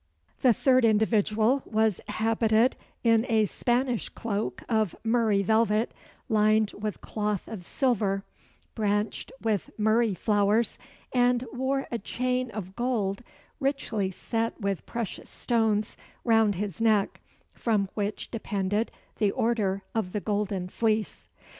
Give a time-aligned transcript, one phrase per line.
[0.39, 5.93] The third individual was habited in a Spanish cloak of murrey velvet,
[6.27, 8.23] lined with cloth of silver,
[8.73, 10.79] branched with murrey flowers,
[11.13, 13.21] and wore a chain of gold,
[13.59, 17.21] richly set with precious stones, round his neck,
[17.53, 18.89] from which depended
[19.19, 21.27] the order of the Golden Fleece.